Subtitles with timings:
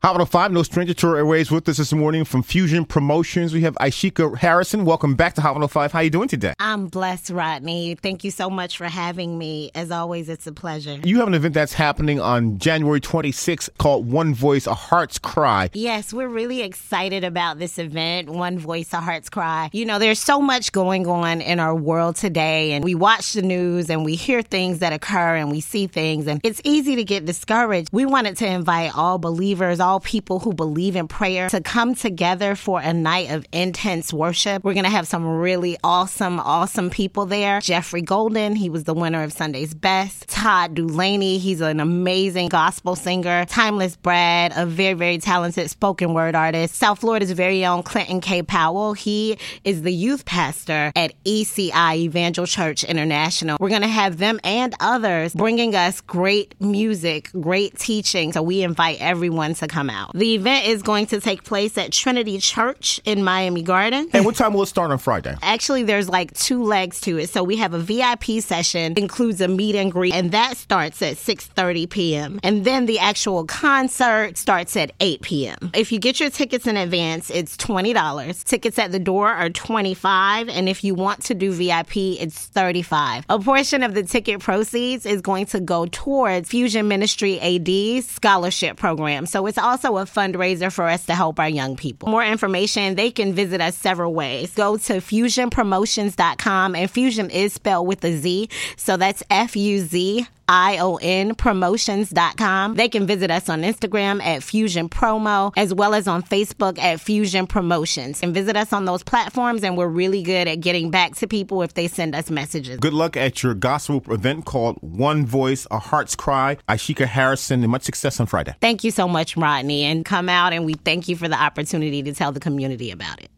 [0.00, 3.52] Hot 5, no stranger to our airways with us this morning from Fuzion Promotions.
[3.52, 4.84] We have Ishika Harrison.
[4.84, 5.90] Welcome back to Hot 105.
[5.90, 6.54] How are you doing today?
[6.60, 7.96] I'm blessed, Rodney.
[7.96, 9.72] Thank you so much for having me.
[9.74, 11.00] As always, it's a pleasure.
[11.02, 15.68] You have an event that's happening on January 26th called One Voice, A Heart's Cry.
[15.72, 19.68] Yes, we're really excited about this event, One Voice, A Heart's Cry.
[19.72, 23.42] You know, there's so much going on in our world today, and we watch the
[23.42, 27.02] news and we hear things that occur and we see things, and it's easy to
[27.02, 27.88] get discouraged.
[27.90, 32.54] We wanted to invite all believers, all people who believe in prayer to come together
[32.54, 34.62] for a night of intense worship.
[34.62, 37.60] We're going to have some really awesome, awesome people there.
[37.60, 40.28] Jeffrey Golden, he was the winner of Sunday's Best.
[40.28, 43.46] Todd Dulaney, he's an amazing gospel singer.
[43.46, 46.74] Timeless Brad, a very, very talented spoken word artist.
[46.74, 48.42] South Florida's very own Clinton K.
[48.42, 53.56] Powell, he is the youth pastor at ECI Evangel Church International.
[53.60, 58.32] We're going to have them and others bringing us great music, great teaching.
[58.32, 60.12] So we invite everyone to come out.
[60.14, 64.10] The event is going to take place at Trinity Church in Miami Gardens.
[64.12, 65.36] And what time will it start on Friday?
[65.42, 67.30] Actually, there's like two legs to it.
[67.30, 71.14] So we have a VIP session, includes a meet and greet, and that starts at
[71.14, 72.40] 6:30 p.m.
[72.42, 75.70] And then the actual concert starts at 8 p.m.
[75.74, 78.44] If you get your tickets in advance, it's $20.
[78.44, 83.24] Tickets at the door are 25, and if you want to do VIP, it's 35.
[83.28, 88.76] A portion of the ticket proceeds is going to go towards Fuzion Ministry AD's scholarship
[88.76, 89.26] program.
[89.26, 92.08] So it's also a fundraiser for us to help our young people.
[92.08, 94.54] More information, they can visit us several ways.
[94.54, 100.26] Go to fuzionpromotions.com, and Fuzion is spelled with a Z, so that's F U Z
[100.48, 102.74] I-O-N promotions.com.
[102.74, 106.98] They can visit us on Instagram at Fuzion Promo as well as on Facebook at
[106.98, 108.22] Fuzion Promotions.
[108.22, 111.62] And visit us on those platforms and we're really good at getting back to people
[111.62, 112.78] if they send us messages.
[112.78, 116.56] Good luck at your gospel event called One Voice, A Heart's Cry.
[116.68, 118.54] Ishika Harrison, and much success on Friday.
[118.60, 122.02] Thank you so much, Rodney, and come out and we thank you for the opportunity
[122.02, 123.28] to tell the community about it.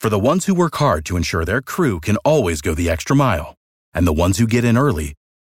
[0.00, 3.16] For the ones who work hard to ensure their crew can always go the extra
[3.16, 3.54] mile,
[3.94, 5.14] and the ones who get in early